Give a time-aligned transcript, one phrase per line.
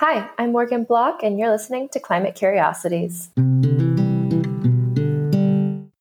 [0.00, 3.40] Hi, I'm Morgan Block, and you're listening to Climate Curiosities, the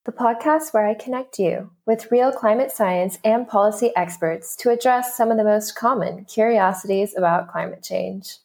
[0.08, 5.32] podcast where I connect you with real climate science and policy experts to address some
[5.32, 8.40] of the most common curiosities about climate change.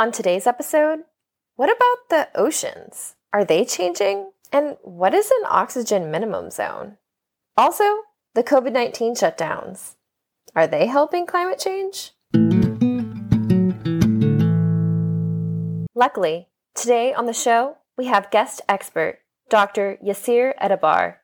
[0.00, 1.00] On today's episode,
[1.56, 3.16] what about the oceans?
[3.34, 4.30] Are they changing?
[4.50, 6.96] And what is an oxygen minimum zone?
[7.54, 7.84] Also,
[8.32, 9.96] the COVID 19 shutdowns.
[10.56, 12.12] Are they helping climate change?
[15.94, 19.18] Luckily, today on the show, we have guest expert
[19.50, 19.98] Dr.
[20.02, 21.16] Yassir Eddebbar.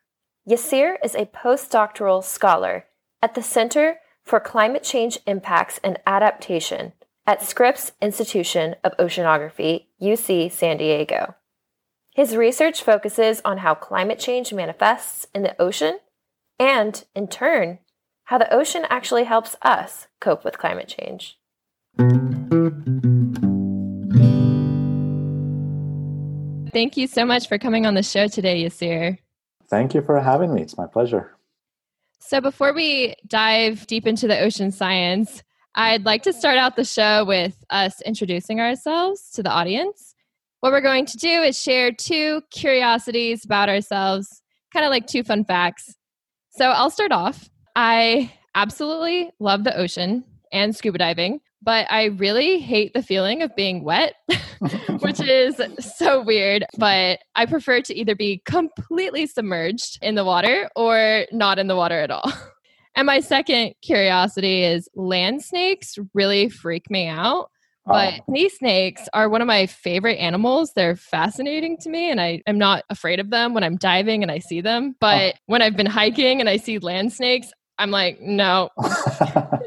[0.46, 2.84] Yassir is a postdoctoral scholar
[3.22, 6.92] at the Center for Climate Change Impacts and Adaptation
[7.26, 11.34] at Scripps Institution of Oceanography, UC San Diego.
[12.14, 16.00] His research focuses on how climate change manifests in the ocean
[16.58, 17.78] and, in turn,
[18.24, 21.38] how the ocean actually helps us cope with climate change.
[26.72, 29.18] Thank you so much for coming on the show today, Yassir.
[29.68, 30.62] Thank you for having me.
[30.62, 31.36] It's my pleasure.
[32.20, 35.42] So, before we dive deep into the ocean science,
[35.74, 40.14] I'd like to start out the show with us introducing ourselves to the audience.
[40.60, 45.22] What we're going to do is share two curiosities about ourselves, kind of like two
[45.22, 45.94] fun facts.
[46.50, 47.48] So, I'll start off.
[47.76, 53.54] I absolutely love the ocean and scuba diving, but I really hate the feeling of
[53.56, 54.14] being wet,
[55.00, 56.64] which is so weird.
[56.76, 61.76] But I prefer to either be completely submerged in the water or not in the
[61.76, 62.30] water at all.
[62.96, 67.48] And my second curiosity is land snakes really freak me out.
[67.86, 68.34] But oh.
[68.34, 70.72] sea snakes are one of my favorite animals.
[70.74, 74.32] They're fascinating to me, and I am not afraid of them when I'm diving and
[74.32, 74.96] I see them.
[75.00, 75.38] But oh.
[75.46, 78.70] when I've been hiking and I see land snakes, I'm like, no.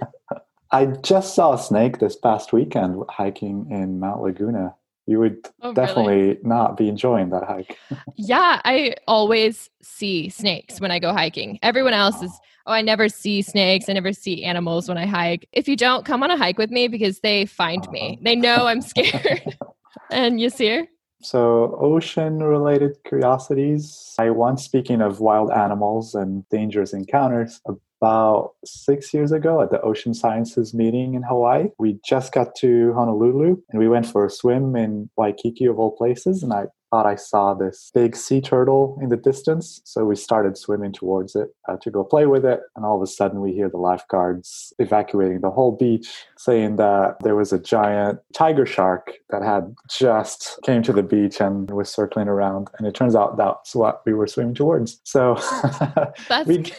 [0.72, 4.76] I just saw a snake this past weekend hiking in Mount Laguna.
[5.06, 6.40] You would oh, definitely really?
[6.44, 7.78] not be enjoying that hike.
[8.16, 11.60] yeah, I always see snakes when I go hiking.
[11.62, 12.32] Everyone else is,
[12.66, 13.90] oh, I never see snakes.
[13.90, 15.50] I never see animals when I hike.
[15.52, 17.92] If you don't, come on a hike with me because they find uh-huh.
[17.92, 18.20] me.
[18.22, 19.58] They know I'm scared.
[20.12, 20.88] and Yassir?
[21.24, 24.16] So, ocean related curiosities.
[24.18, 27.62] I once, speaking of wild animals and dangerous encounters,
[28.02, 31.68] about six years ago at the Ocean Sciences meeting in Hawaii.
[31.78, 35.96] We just got to Honolulu and we went for a swim in Waikiki, of all
[35.96, 36.42] places.
[36.42, 39.82] And I thought I saw this big sea turtle in the distance.
[39.86, 42.60] So we started swimming towards it uh, to go play with it.
[42.76, 47.18] And all of a sudden, we hear the lifeguards evacuating the whole beach, saying that
[47.22, 51.90] there was a giant tiger shark that had just came to the beach and was
[51.90, 52.70] circling around.
[52.78, 55.00] And it turns out that's what we were swimming towards.
[55.04, 55.36] So
[56.28, 56.48] that's.
[56.48, 56.72] we,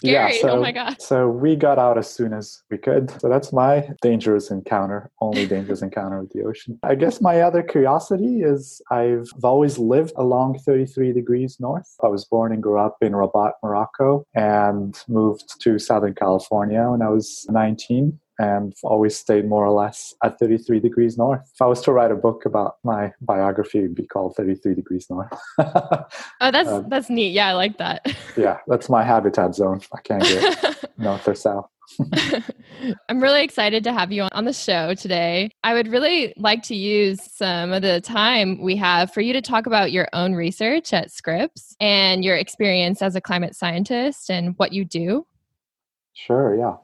[0.00, 0.14] scary.
[0.14, 1.00] Yeah, oh so, oh my god.
[1.00, 3.10] So we got out as soon as we could.
[3.20, 6.78] So that's my dangerous encounter, only dangerous encounter with the ocean.
[6.82, 11.88] I guess my other curiosity is I've always lived along 33 degrees north.
[12.02, 17.02] I was born and grew up in Rabat, Morocco, and moved to Southern California when
[17.02, 21.42] I was 19 and always stayed more or less at 33 degrees north.
[21.54, 25.08] If I was to write a book about my biography, it'd be called 33 degrees
[25.10, 25.30] north.
[25.58, 26.06] oh,
[26.40, 27.32] that's um, that's neat.
[27.32, 28.06] Yeah, I like that.
[28.38, 29.82] yeah, that's my habitat zone.
[29.94, 31.68] I can't get north or south.
[33.10, 35.50] I'm really excited to have you on the show today.
[35.62, 39.42] I would really like to use some of the time we have for you to
[39.42, 44.54] talk about your own research at Scripps and your experience as a climate scientist and
[44.56, 45.26] what you do.
[46.14, 46.76] Sure, yeah.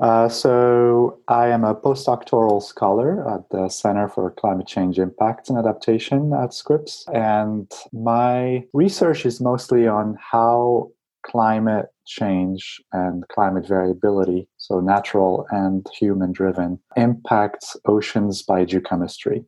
[0.00, 5.58] Uh, so, I am a postdoctoral scholar at the Center for Climate Change Impacts and
[5.58, 7.06] Adaptation at Scripps.
[7.14, 10.90] And my research is mostly on how
[11.26, 19.44] climate change and climate variability, so natural and human driven, impacts oceans biogeochemistry.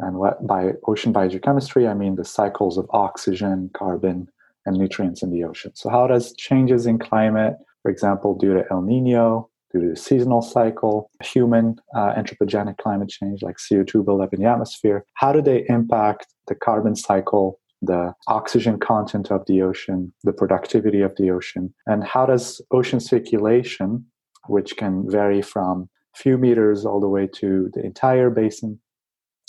[0.00, 4.28] And what by ocean biogeochemistry, I mean the cycles of oxygen, carbon,
[4.66, 5.72] and nutrients in the ocean.
[5.74, 9.96] So, how does changes in climate, for example, due to El Nino, due to the
[9.96, 15.04] seasonal cycle, human uh, anthropogenic climate change like CO2 buildup in the atmosphere.
[15.14, 21.00] How do they impact the carbon cycle, the oxygen content of the ocean, the productivity
[21.00, 21.74] of the ocean?
[21.86, 24.06] And how does ocean circulation,
[24.48, 28.78] which can vary from few meters all the way to the entire basin,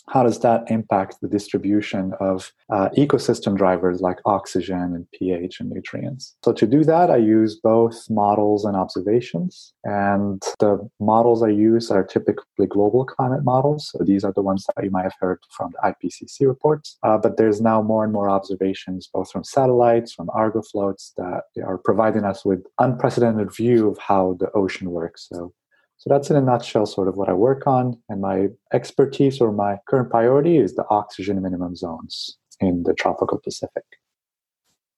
[0.09, 5.69] how does that impact the distribution of uh, ecosystem drivers like oxygen and pH and
[5.69, 6.35] nutrients?
[6.43, 9.73] So, to do that, I use both models and observations.
[9.83, 13.89] And the models I use are typically global climate models.
[13.91, 16.97] So, these are the ones that you might have heard from the IPCC reports.
[17.03, 21.43] Uh, but there's now more and more observations, both from satellites, from Argo floats, that
[21.65, 25.27] are providing us with unprecedented view of how the ocean works.
[25.31, 25.53] So,
[26.03, 27.97] So that's in a nutshell sort of what I work on.
[28.09, 33.39] And my expertise or my current priority is the oxygen minimum zones in the tropical
[33.41, 33.85] Pacific.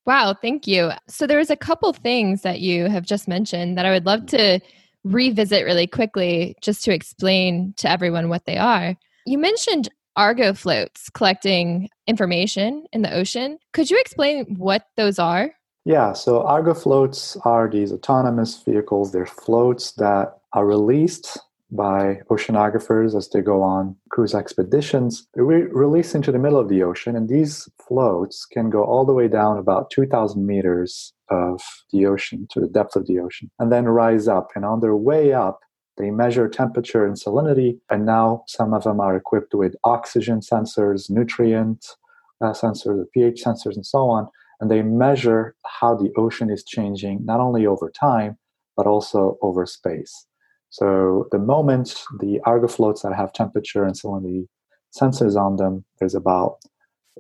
[0.08, 0.90] Wow, thank you.
[1.08, 4.60] So there's a couple things that you have just mentioned that I would love to
[5.04, 8.96] revisit really quickly just to explain to everyone what they are.
[9.28, 13.60] You mentioned Argo floats collecting information in the ocean.
[13.74, 15.52] Could you explain what those are?
[15.86, 19.12] Yeah, so Argo floats are these autonomous vehicles.
[19.12, 21.38] They're floats that are released
[21.72, 25.28] by oceanographers as they go on cruise expeditions.
[25.34, 29.06] They're re- released into the middle of the ocean, and these floats can go all
[29.06, 31.62] the way down about 2,000 meters of
[31.92, 34.50] the ocean to the depth of the ocean and then rise up.
[34.56, 35.60] And on their way up,
[35.98, 41.10] they measure temperature and salinity, and now some of them are equipped with oxygen sensors,
[41.10, 41.86] nutrient
[42.42, 44.30] uh, sensors, pH sensors, and so on
[44.62, 48.38] and they measure how the ocean is changing not only over time
[48.78, 50.26] but also over space.
[50.76, 54.48] So the moment the Argo floats that have temperature and salinity
[54.94, 56.58] sensors on them, there's about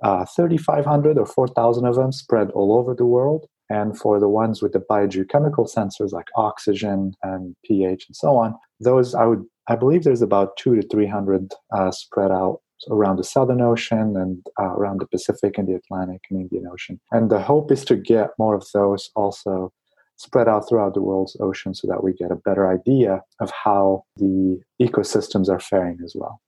[0.03, 3.47] uh, 3,500 or 4,000 of them spread all over the world.
[3.69, 8.55] And for the ones with the biogeochemical sensors like oxygen and pH and so on,
[8.81, 12.59] those I would I believe there's about two to 300 uh, spread out
[12.91, 16.99] around the Southern Ocean and uh, around the Pacific and the Atlantic and Indian Ocean.
[17.11, 19.71] And the hope is to get more of those also
[20.17, 24.03] spread out throughout the world's ocean so that we get a better idea of how
[24.17, 26.41] the ecosystems are faring as well.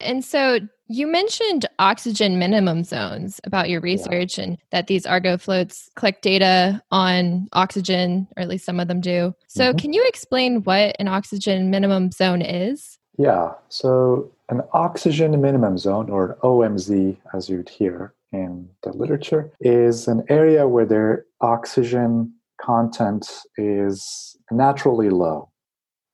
[0.00, 4.44] And so you mentioned oxygen minimum zones about your research yeah.
[4.44, 9.00] and that these Argo floats collect data on oxygen, or at least some of them
[9.00, 9.34] do.
[9.46, 9.78] So, mm-hmm.
[9.78, 12.98] can you explain what an oxygen minimum zone is?
[13.18, 13.52] Yeah.
[13.68, 20.24] So, an oxygen minimum zone, or OMZ, as you'd hear in the literature, is an
[20.28, 22.32] area where their oxygen
[22.64, 25.50] content is naturally low.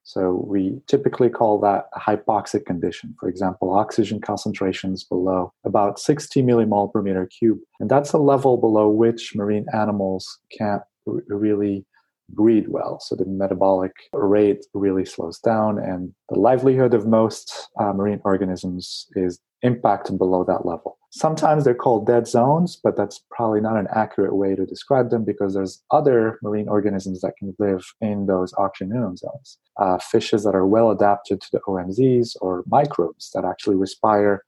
[0.04, 3.16] So we typically call that a hypoxic condition.
[3.18, 7.58] For example, oxygen concentrations below about 60 millimole per meter cube.
[7.80, 10.82] And that's a level below which marine animals can't
[11.28, 11.84] really
[12.28, 13.00] breed well.
[13.00, 19.06] So the metabolic rate really slows down, and the livelihood of most uh, marine organisms
[19.14, 20.95] is impacted below that level.
[21.10, 25.24] Sometimes they're called dead zones, but that's probably not an accurate way to describe them
[25.24, 29.58] because there's other marine organisms that can live in those oxygen zones.
[29.78, 34.42] Uh, fishes that are well adapted to the OMZs or microbes that actually respire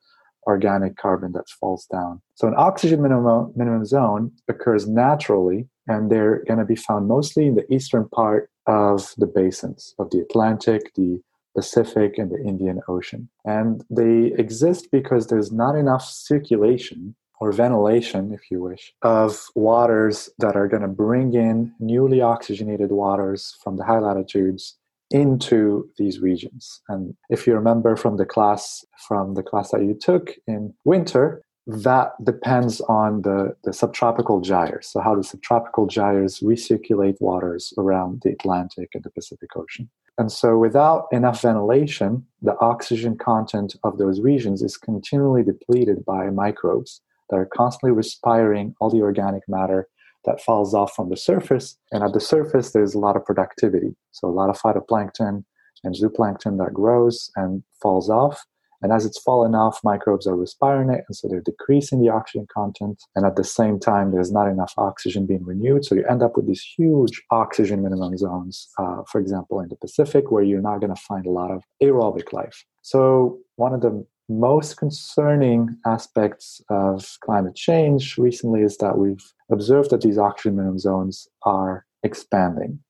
[0.47, 2.21] organic carbon that falls down.
[2.35, 7.47] So an oxygen minimum, minimum zone occurs naturally and they're going to be found mostly
[7.47, 11.21] in the eastern part of the basins of the Atlantic, the
[11.55, 13.29] Pacific, and the Indian Ocean.
[13.45, 20.29] And they exist because there's not enough circulation or ventilation, if you wish, of waters
[20.39, 24.77] that are going to bring in newly oxygenated waters from the high latitudes
[25.11, 26.81] into these regions.
[26.89, 31.43] And if you remember from the class from the class that you took in winter,
[31.67, 34.89] that depends on the, the subtropical gyres.
[34.89, 39.91] So, how do subtropical gyres recirculate waters around the Atlantic and the Pacific Ocean.
[40.19, 46.29] And so, without enough ventilation, the oxygen content of those regions is continually depleted by
[46.31, 47.01] microbes
[47.31, 49.87] that are constantly respiring all the organic matter
[50.25, 51.79] that falls off from the surface.
[51.93, 53.95] And at the surface, there's a lot of productivity.
[54.11, 55.45] So, a lot of phytoplankton
[55.85, 58.45] and zooplankton that grows and falls off.
[58.83, 62.47] And as it's fallen off, microbes are respiring it, and so they're decreasing the oxygen
[62.53, 63.03] content.
[63.15, 65.85] And at the same time, there's not enough oxygen being renewed.
[65.85, 69.77] So you end up with these huge oxygen minimum zones, uh, for example, in the
[69.77, 72.65] Pacific, where you're not going to find a lot of aerobic life.
[72.83, 79.91] So one of the most concerning aspects of climate change recently is that we've observed
[79.91, 82.81] that these oxygen minimum zones are expanding.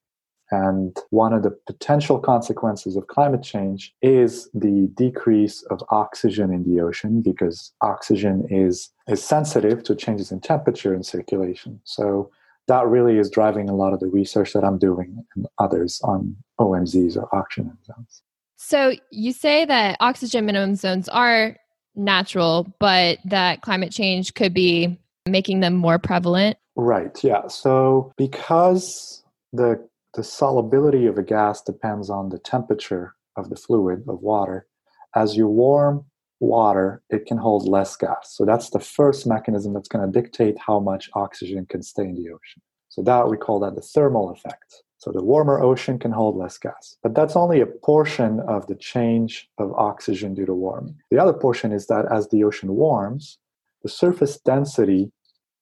[0.51, 6.65] And one of the potential consequences of climate change is the decrease of oxygen in
[6.65, 11.81] the ocean because oxygen is, is sensitive to changes in temperature and circulation.
[11.85, 12.31] So
[12.67, 16.37] that really is driving a lot of the research that I'm doing and others on
[16.61, 18.23] OMZs or oxygen zones.
[18.57, 21.57] So you say that oxygen minimum zones are
[21.95, 26.57] natural, but that climate change could be making them more prevalent?
[26.77, 27.49] Right, yeah.
[27.49, 34.05] So because the the solubility of a gas depends on the temperature of the fluid
[34.09, 34.67] of water.
[35.15, 36.05] As you warm
[36.41, 38.35] water, it can hold less gas.
[38.37, 42.15] So that's the first mechanism that's going to dictate how much oxygen can stay in
[42.15, 42.63] the ocean.
[42.89, 44.83] So that we call that the thermal effect.
[44.99, 46.97] So the warmer ocean can hold less gas.
[47.03, 50.97] But that's only a portion of the change of oxygen due to warming.
[51.11, 53.39] The other portion is that as the ocean warms,
[53.83, 55.13] the surface density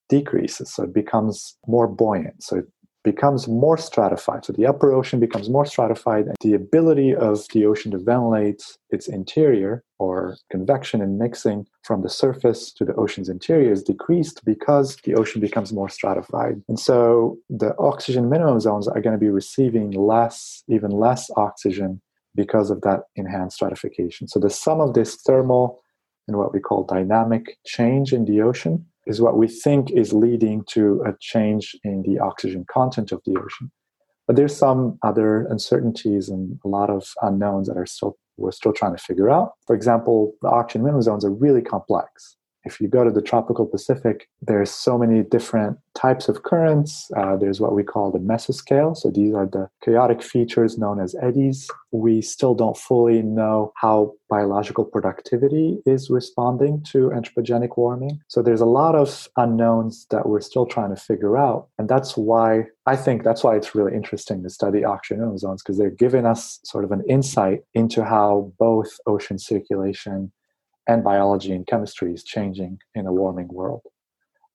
[0.09, 0.73] decreases.
[0.73, 2.43] So it becomes more buoyant.
[2.43, 2.67] So it
[3.07, 4.45] becomes more stratified.
[4.45, 8.65] So the upper ocean becomes more stratified, and the ability of the ocean to ventilate
[8.91, 14.45] its interior or convection and mixing from the surface to the ocean's interior is decreased
[14.45, 16.61] because the ocean becomes more stratified.
[16.69, 22.03] And so the oxygen minimum zones are going to be receiving less, even less oxygen
[22.35, 24.27] because of that enhanced stratification.
[24.27, 25.81] So the sum of this thermal
[26.27, 30.65] and what we call dynamic change in the ocean is what we think is leading
[30.71, 33.71] to a change in the oxygen content of the ocean.
[34.27, 38.73] But there's some other uncertainties and a lot of unknowns that are still we're still
[38.73, 39.53] trying to figure out.
[39.67, 42.36] For example, the oxygen minimum zones are really complex
[42.67, 47.11] if you go to the tropical Pacific, there's so many different types of currents.
[47.17, 48.97] Uh, there's what we call the mesoscale.
[48.97, 51.69] So these are the chaotic features known as eddies.
[51.93, 58.21] We still don't fully know how biological productivity is responding to anthropogenic warming.
[58.29, 61.69] So there's a lot of unknowns that we're still trying to figure out.
[61.79, 65.79] And that's why I think that's why it's really interesting to study oxygen zones because
[65.79, 70.33] they're giving us sort of an insight into how both ocean circulation
[70.87, 73.83] and biology and chemistry is changing in a warming world.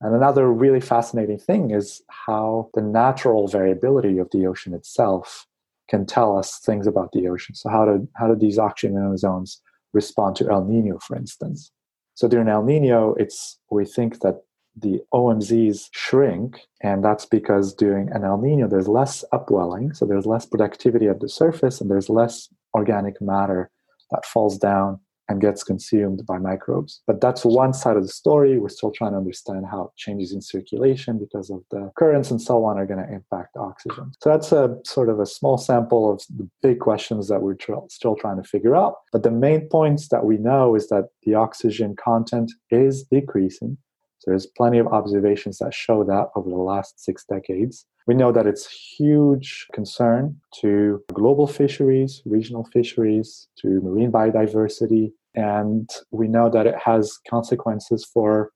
[0.02, 5.46] And another really fascinating thing is how the natural variability of the ocean itself
[5.90, 7.54] can tell us things about the ocean.
[7.54, 9.62] So how do how do these oxygen zones
[9.94, 11.72] respond to El Nino, for instance?
[12.16, 14.42] So during El Nino, it's we think that
[14.76, 20.26] the OMZs shrink, and that's because during an El Nino there's less upwelling, so there's
[20.26, 23.70] less productivity at the surface, and there's less organic matter
[24.12, 25.00] that falls down
[25.32, 27.02] and gets consumed by microbes.
[27.08, 28.60] But that's one side of the story.
[28.60, 32.66] We're still trying to understand how changes in circulation because of the currents and so
[32.66, 34.12] on are going to impact oxygen.
[34.22, 37.88] So that's a sort of a small sample of the big questions that we're tr-
[37.90, 38.96] still trying to figure out.
[39.12, 43.78] But the main points that we know is that the oxygen content is decreasing.
[44.20, 47.88] So there's plenty of observations that show that over the last six decades.
[48.08, 55.90] We know that it's huge concern to global fisheries, regional fisheries, to marine biodiversity, and
[56.12, 58.52] we know that it has consequences for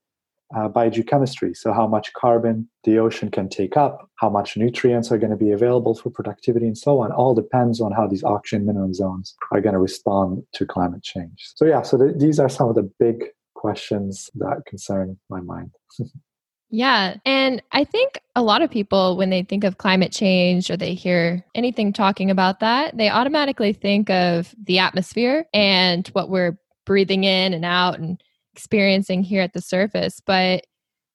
[0.54, 1.56] uh, biogeochemistry.
[1.56, 5.36] So, how much carbon the ocean can take up, how much nutrients are going to
[5.36, 9.34] be available for productivity, and so on, all depends on how these oxygen minimum zones
[9.50, 11.50] are going to respond to climate change.
[11.56, 15.72] So, yeah, so th- these are some of the big questions that concern my mind.
[16.70, 17.16] yeah.
[17.24, 20.94] And I think a lot of people, when they think of climate change or they
[20.94, 27.24] hear anything talking about that, they automatically think of the atmosphere and what we're breathing
[27.24, 28.22] in and out and
[28.54, 30.20] experiencing here at the surface.
[30.24, 30.66] But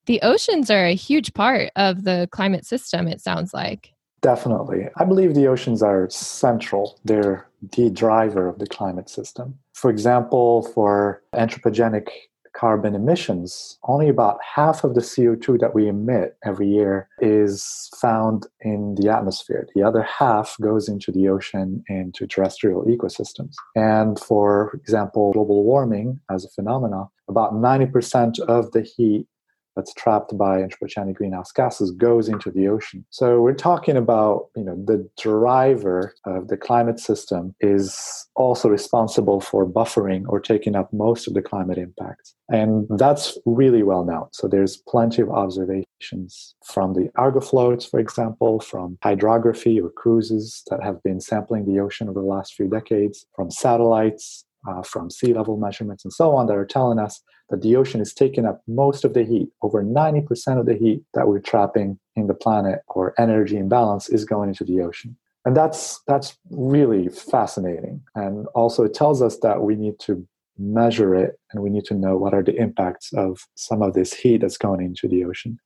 [0.06, 3.92] the oceans are a huge part of the climate system, it sounds like.
[4.20, 4.88] Definitely.
[4.96, 7.00] I believe the oceans are central.
[7.04, 9.58] They're the driver of the climate system.
[9.74, 12.08] For example, for anthropogenic
[12.54, 18.46] carbon emissions, only about half of the CO2 that we emit every year is found
[18.60, 19.66] in the atmosphere.
[19.74, 23.54] The other half goes into the ocean and to terrestrial ecosystems.
[23.74, 29.26] And for example, global warming as a phenomenon, about 90% of the heat
[29.76, 33.04] that's trapped by anthropogenic greenhouse gases goes into the ocean.
[33.10, 39.40] So we're talking about, you know, the driver of the climate system is also responsible
[39.40, 42.34] for buffering or taking up most of the climate impacts.
[42.50, 44.28] And that's really well known.
[44.32, 50.62] So there's plenty of observations from the Argo floats, for example, from hydrography or cruises
[50.70, 55.10] that have been sampling the ocean over the last few decades, from satellites, uh, from
[55.10, 57.20] sea level measurements and so on that are telling us
[57.50, 59.48] that the ocean is taking up most of the heat.
[59.62, 64.24] Over 90% of the heat that we're trapping in the planet or energy imbalance is
[64.24, 65.16] going into the ocean.
[65.44, 68.00] And that's that's really fascinating.
[68.14, 70.26] And also it tells us that we need to
[70.58, 74.12] measure it and we need to know what are the impacts of some of this
[74.12, 75.58] heat that's going into the ocean.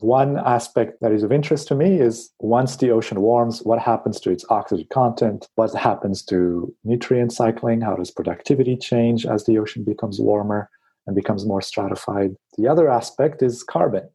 [0.00, 4.20] One aspect that is of interest to me is once the ocean warms, what happens
[4.20, 5.48] to its oxygen content?
[5.54, 7.80] What happens to nutrient cycling?
[7.80, 10.68] How does productivity change as the ocean becomes warmer
[11.06, 12.34] and becomes more stratified?
[12.56, 14.08] The other aspect is carbon.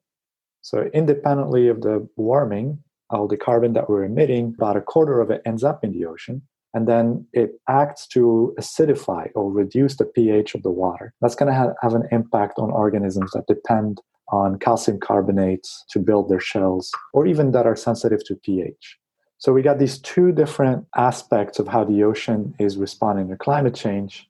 [0.61, 5.31] So, independently of the warming, all the carbon that we're emitting, about a quarter of
[5.31, 6.41] it ends up in the ocean.
[6.73, 11.13] And then it acts to acidify or reduce the pH of the water.
[11.19, 15.99] That's going to have, have an impact on organisms that depend on calcium carbonates to
[15.99, 18.97] build their shells, or even that are sensitive to pH.
[19.39, 23.73] So we got these two different aspects of how the ocean is responding to climate
[23.73, 24.29] change.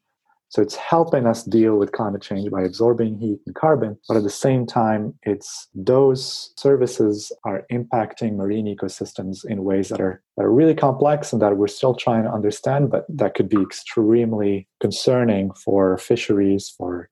[0.49, 4.23] So it's helping us deal with climate change by absorbing heat and carbon, but at
[4.23, 10.45] the same time, it's those services are impacting marine ecosystems in ways that are that
[10.45, 14.67] are really complex and that we're still trying to understand, but that could be extremely
[14.79, 17.09] concerning for fisheries, for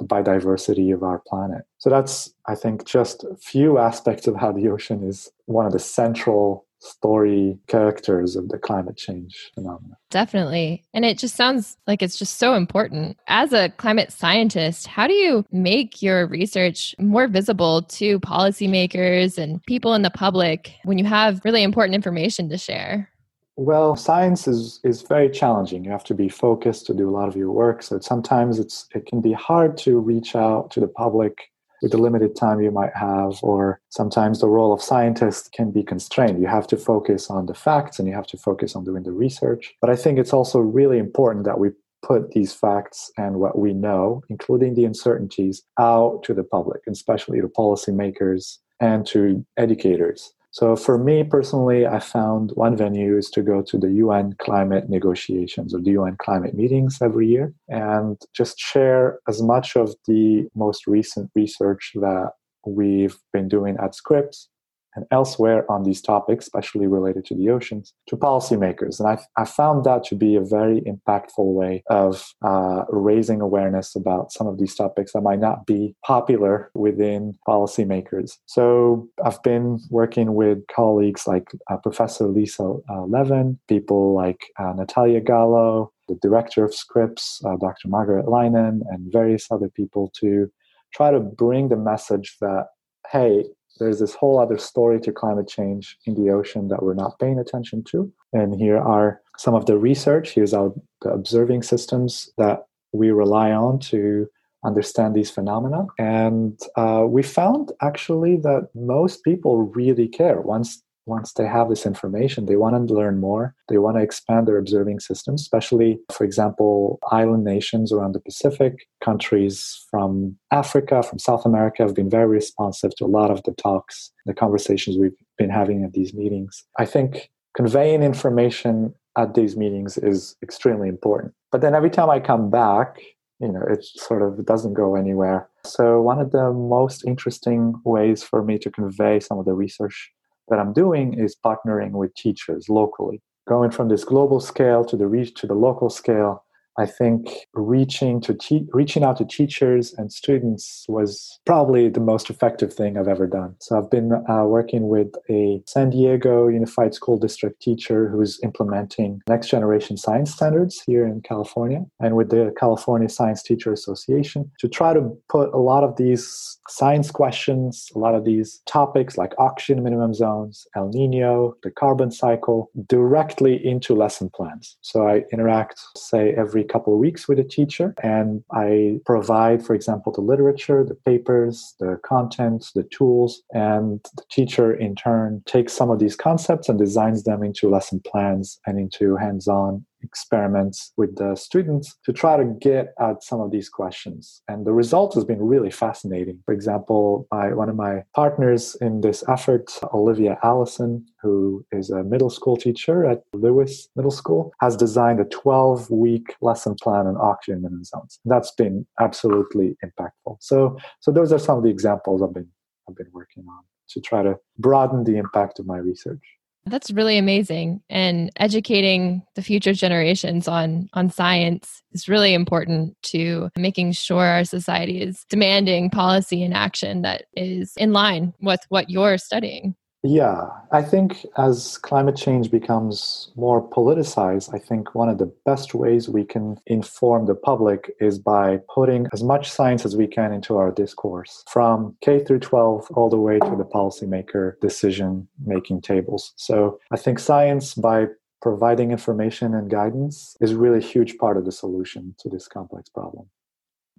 [0.00, 1.62] the biodiversity of our planet.
[1.78, 5.72] So that's, I think, just a few aspects of how the ocean is one of
[5.72, 9.96] the central story characters of the climate change phenomenon.
[10.10, 10.84] Definitely.
[10.92, 13.16] And it just sounds like it's just so important.
[13.28, 19.62] As a climate scientist, how do you make your research more visible to policymakers and
[19.64, 23.10] people in the public when you have really important information to share?
[23.56, 25.84] Well, science is, is very challenging.
[25.84, 27.82] You have to be focused to do a lot of your work.
[27.82, 31.49] So sometimes it's it can be hard to reach out to the public
[31.82, 35.82] with the limited time you might have, or sometimes the role of scientist can be
[35.82, 36.40] constrained.
[36.40, 39.12] You have to focus on the facts and you have to focus on doing the
[39.12, 39.74] research.
[39.80, 41.70] But I think it's also really important that we
[42.02, 47.40] put these facts and what we know, including the uncertainties, out to the public, especially
[47.40, 50.32] to policymakers and to educators.
[50.52, 54.88] So for me personally, I found one venue is to go to the UN climate
[54.88, 60.48] negotiations or the UN climate meetings every year and just share as much of the
[60.56, 62.32] most recent research that
[62.66, 64.48] we've been doing at Scripps
[64.94, 68.98] and elsewhere on these topics, especially related to the oceans, to policymakers.
[68.98, 73.94] And I, I found that to be a very impactful way of uh, raising awareness
[73.94, 78.32] about some of these topics that might not be popular within policymakers.
[78.46, 84.72] So I've been working with colleagues like uh, Professor Lisa uh, Levin, people like uh,
[84.72, 87.88] Natalya Gallo, the director of Scripps, uh, Dr.
[87.88, 90.50] Margaret Leinen, and various other people to
[90.92, 92.66] try to bring the message that,
[93.10, 93.44] hey,
[93.78, 97.38] there's this whole other story to climate change in the ocean that we're not paying
[97.38, 98.12] attention to.
[98.32, 100.30] And here are some of the research.
[100.34, 100.72] Here's our
[101.02, 104.28] the observing systems that we rely on to
[104.64, 105.86] understand these phenomena.
[105.98, 111.84] And uh, we found actually that most people really care once once they have this
[111.84, 113.54] information, they want to learn more.
[113.68, 118.86] They want to expand their observing systems, especially, for example, island nations around the Pacific,
[119.04, 123.52] countries from Africa, from South America have been very responsive to a lot of the
[123.52, 126.64] talks, the conversations we've been having at these meetings.
[126.78, 131.34] I think conveying information at these meetings is extremely important.
[131.50, 133.00] But then every time I come back,
[133.40, 135.48] you know, it sort of doesn't go anywhere.
[135.64, 140.12] So, one of the most interesting ways for me to convey some of the research
[140.50, 143.22] that I'm doing is partnering with teachers locally.
[143.48, 146.44] Going from this global scale to the reach to the local scale
[146.78, 152.30] I think reaching to te- reaching out to teachers and students was probably the most
[152.30, 153.56] effective thing I've ever done.
[153.60, 159.20] So I've been uh, working with a San Diego Unified School District teacher who's implementing
[159.28, 164.68] next generation science standards here in California, and with the California Science Teacher Association to
[164.68, 169.32] try to put a lot of these science questions, a lot of these topics like
[169.38, 174.76] oxygen minimum zones, El Nino, the carbon cycle, directly into lesson plans.
[174.80, 177.94] So I interact, say, every couple of weeks with a teacher.
[178.02, 184.24] And I provide, for example, the literature, the papers, the content, the tools, and the
[184.30, 188.78] teacher in turn takes some of these concepts and designs them into lesson plans and
[188.78, 193.68] into hands on experiments with the students to try to get at some of these
[193.68, 194.42] questions.
[194.48, 196.40] And the result has been really fascinating.
[196.44, 202.02] For example, my, one of my partners in this effort, Olivia Allison, who is a
[202.02, 207.16] middle school teacher at Lewis Middle School, has designed a 12 week lesson plan on
[207.20, 208.18] oxygen minimum zones.
[208.24, 210.36] That's been absolutely impactful.
[210.40, 212.48] So, so those are some of the examples I've been,
[212.88, 216.22] I've been working on to try to broaden the impact of my research.
[216.66, 217.82] That's really amazing.
[217.88, 224.44] And educating the future generations on on science is really important to making sure our
[224.44, 229.74] society is demanding policy and action that is in line with what you're studying.
[230.02, 235.74] Yeah, I think as climate change becomes more politicized, I think one of the best
[235.74, 240.32] ways we can inform the public is by putting as much science as we can
[240.32, 245.82] into our discourse, from K through 12 all the way to the policymaker decision making
[245.82, 246.32] tables.
[246.36, 248.06] So I think science, by
[248.40, 252.88] providing information and guidance, is really a huge part of the solution to this complex
[252.88, 253.26] problem.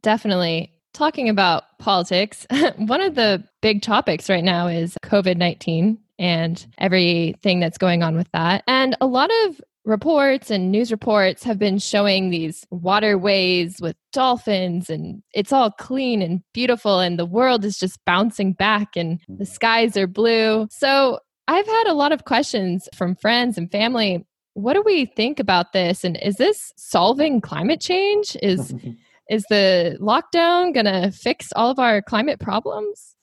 [0.02, 2.46] Definitely talking about politics,
[2.78, 8.16] one of the big topics right now is COVID 19 and everything that's going on
[8.16, 8.64] with that.
[8.68, 14.90] And a lot of reports and news reports have been showing these waterways with dolphins
[14.90, 19.34] and it's all clean and beautiful and the world is just bouncing back and the
[19.34, 19.44] mm-hmm.
[19.46, 20.68] skies are blue.
[20.70, 24.26] So I've had a lot of questions from friends and family.
[24.54, 26.04] What do we think about this?
[26.04, 28.38] And is this solving climate change?
[28.44, 28.74] Is
[29.32, 33.16] Is the lockdown going to fix all of our climate problems?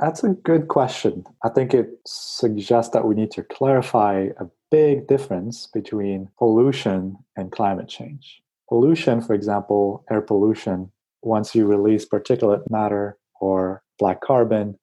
[0.00, 1.22] That's a good question.
[1.44, 7.52] I think it suggests that we need to clarify a big difference between pollution and
[7.52, 8.42] climate change.
[8.68, 10.90] Pollution, for example, air pollution,
[11.22, 14.76] once you release particulate matter or black carbon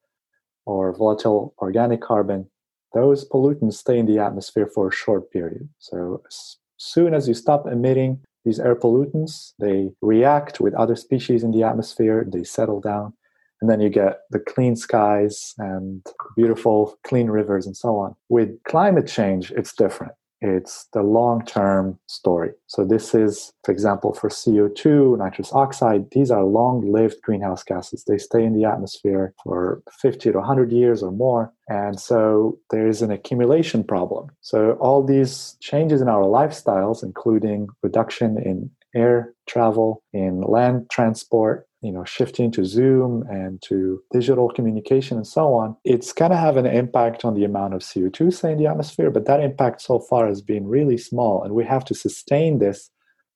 [0.66, 2.50] or volatile organic carbon,
[2.94, 5.68] those pollutants stay in the atmosphere for a short period.
[5.80, 11.44] So as soon as you stop emitting these air pollutants, they react with other species
[11.44, 13.14] in the atmosphere, they settle down,
[13.62, 18.16] and then you get the clean skies and beautiful clean rivers and so on.
[18.30, 20.14] With climate change, it's different.
[20.42, 22.52] It's the long term story.
[22.66, 28.04] So, this is, for example, for CO2, nitrous oxide, these are long lived greenhouse gases.
[28.06, 31.54] They stay in the atmosphere for 50 to 100 years or more.
[31.70, 34.30] And so, there is an accumulation problem.
[34.42, 41.68] So, all these changes in our lifestyles, including reduction in air travel, in land transport,
[41.82, 46.38] you know shifting to zoom and to digital communication and so on it's going to
[46.38, 49.82] have an impact on the amount of co2 say in the atmosphere but that impact
[49.82, 52.89] so far has been really small and we have to sustain this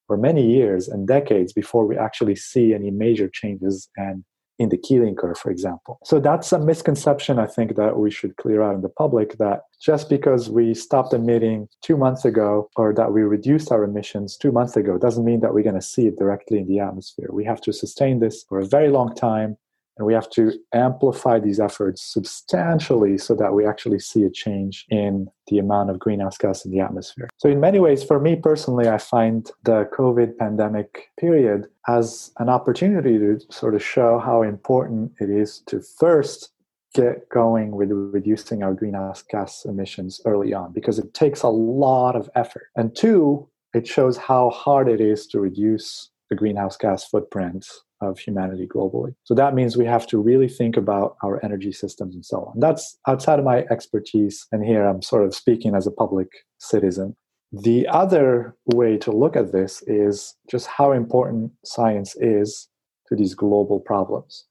[0.06, 4.24] for many years and decades before we actually see any major changes and
[4.58, 5.98] in the Keeling curve, for example.
[6.04, 9.62] So that's a misconception I think that we should clear out in the public that
[9.80, 14.52] just because we stopped emitting two months ago or that we reduced our emissions two
[14.52, 17.28] months ago doesn't mean that we're going to see it directly in the atmosphere.
[17.30, 19.58] We have to sustain this for a very long time
[19.96, 24.84] and we have to amplify these efforts substantially so that we actually see a change
[24.90, 27.28] in the amount of greenhouse gas in the atmosphere.
[27.38, 32.48] So, in many ways, for me personally, I find the COVID pandemic period as an
[32.48, 36.50] opportunity to sort of show how important it is to first
[36.94, 42.16] get going with reducing our greenhouse gas emissions early on because it takes a lot
[42.16, 42.68] of effort.
[42.74, 47.66] And two, it shows how hard it is to reduce the greenhouse gas footprint
[48.00, 49.14] of humanity globally.
[49.24, 52.60] So that means we have to really think about our energy systems and so on.
[52.60, 54.46] That's outside of my expertise.
[54.52, 56.28] And here I'm sort of speaking as a public
[56.58, 57.16] citizen.
[57.52, 62.68] The other way to look at this is just how important science is
[63.08, 64.44] to these global problems.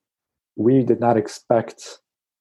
[0.56, 2.00] We did not expect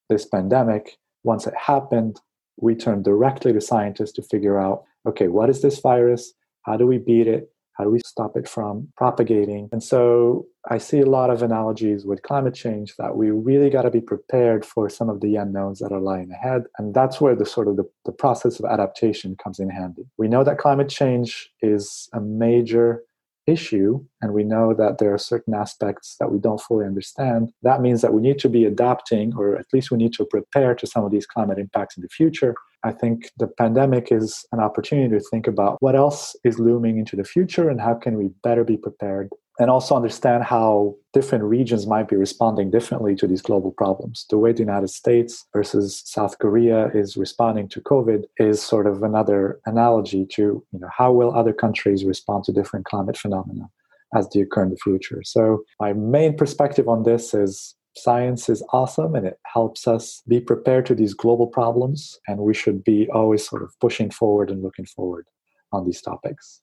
[0.08, 0.96] this pandemic.
[1.24, 2.20] Once it happened,
[2.56, 6.32] we turned directly to scientists to figure out okay, what is this virus?
[6.62, 7.50] How do we beat it?
[7.74, 9.68] How do we stop it from propagating?
[9.72, 13.82] And so I see a lot of analogies with climate change that we really got
[13.82, 16.64] to be prepared for some of the unknowns that are lying ahead.
[16.78, 20.06] And that's where the sort of the, the process of adaptation comes in handy.
[20.16, 23.02] We know that climate change is a major
[23.46, 27.82] issue and we know that there are certain aspects that we don't fully understand that
[27.82, 30.86] means that we need to be adapting or at least we need to prepare to
[30.86, 35.08] some of these climate impacts in the future I think the pandemic is an opportunity
[35.08, 38.62] to think about what else is looming into the future and how can we better
[38.62, 43.70] be prepared and also understand how different regions might be responding differently to these global
[43.70, 44.26] problems.
[44.28, 49.02] The way the United States versus South Korea is responding to COVID is sort of
[49.02, 50.42] another analogy to
[50.72, 53.70] you know how will other countries respond to different climate phenomena
[54.14, 55.22] as they occur in the future.
[55.24, 60.40] So my main perspective on this is science is awesome and it helps us be
[60.40, 64.62] prepared to these global problems and we should be always sort of pushing forward and
[64.62, 65.26] looking forward
[65.72, 66.60] on these topics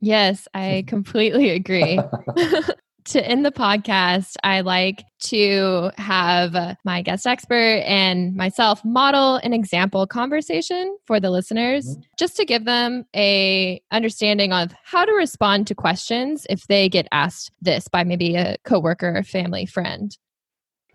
[0.00, 1.98] yes i completely agree
[3.08, 9.54] to end the podcast, I like to have my guest expert and myself model an
[9.54, 12.00] example conversation for the listeners mm-hmm.
[12.18, 17.08] just to give them a understanding of how to respond to questions if they get
[17.10, 20.16] asked this by maybe a coworker or family friend.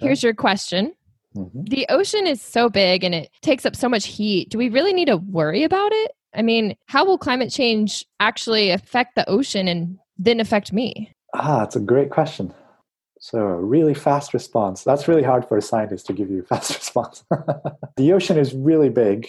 [0.04, 0.94] Here's your question.
[1.36, 1.64] Mm-hmm.
[1.64, 4.50] The ocean is so big and it takes up so much heat.
[4.50, 6.12] Do we really need to worry about it?
[6.36, 11.14] I mean, how will climate change actually affect the ocean and then affect me?
[11.34, 12.54] Ah, that's a great question.
[13.20, 14.84] So, a really fast response.
[14.84, 17.24] That's really hard for a scientist to give you a fast response.
[17.98, 19.28] the ocean is really big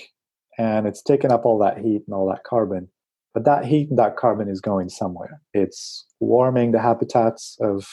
[0.58, 2.88] and it's taken up all that heat and all that carbon.
[3.32, 5.40] But that heat and that carbon is going somewhere.
[5.52, 7.86] It's warming the habitats of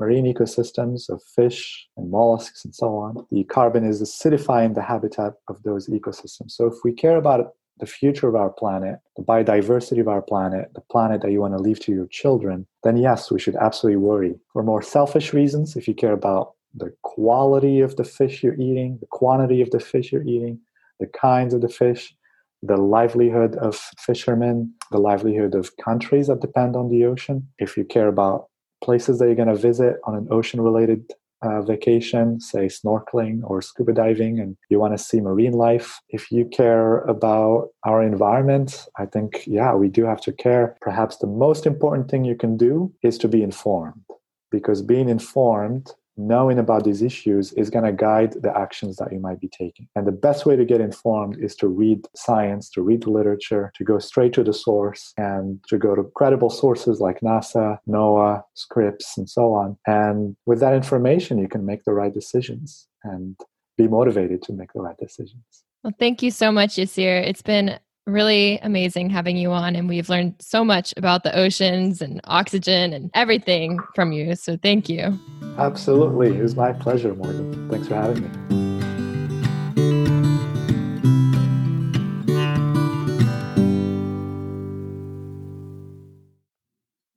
[0.00, 3.26] marine ecosystems of fish and mollusks and so on.
[3.30, 6.52] The carbon is acidifying the habitat of those ecosystems.
[6.52, 10.70] So if we care about the future of our planet, the biodiversity of our planet,
[10.74, 13.96] the planet that you want to leave to your children, then yes, we should absolutely
[13.96, 14.34] worry.
[14.52, 18.98] For more selfish reasons, if you care about the quality of the fish you're eating,
[19.00, 20.60] the quantity of the fish you're eating,
[20.98, 22.14] the kinds of the fish,
[22.62, 27.48] the livelihood of fishermen, the livelihood of countries that depend on the ocean.
[27.58, 28.50] If you care about
[28.82, 31.12] places that you're going to visit on an ocean related
[31.42, 36.00] uh, vacation, say snorkeling or scuba diving, and you want to see marine life.
[36.10, 40.76] If you care about our environment, I think, yeah, we do have to care.
[40.82, 44.04] Perhaps the most important thing you can do is to be informed,
[44.50, 45.92] because being informed
[46.26, 49.88] knowing about these issues is going to guide the actions that you might be taking.
[49.96, 53.72] And the best way to get informed is to read science, to read the literature,
[53.76, 58.42] to go straight to the source, and to go to credible sources like NASA, NOAA,
[58.54, 59.76] Scripps, and so on.
[59.86, 63.36] And with that information, you can make the right decisions and
[63.76, 65.64] be motivated to make the right decisions.
[65.82, 67.26] Well, thank you so much, Yassir.
[67.26, 72.00] It's been really amazing having you on, and we've learned so much about the oceans
[72.02, 74.34] and oxygen and everything from you.
[74.34, 75.18] So thank you.
[75.58, 76.36] Absolutely.
[76.36, 77.68] It was my pleasure, Morgan.
[77.68, 78.30] Thanks for having me.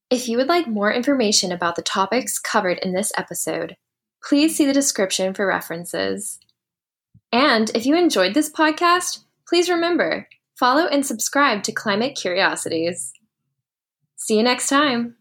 [0.10, 3.76] If you would like more information about the topics covered in this episode,
[4.24, 6.38] please see the description for references.
[7.32, 13.14] And if you enjoyed this podcast, please remember follow and subscribe to Climate Curiosities.
[14.16, 15.16] See you next time.